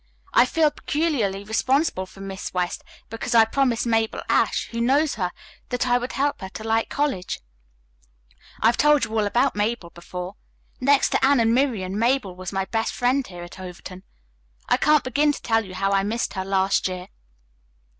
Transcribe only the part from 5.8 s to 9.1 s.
I would help her to like college. I have told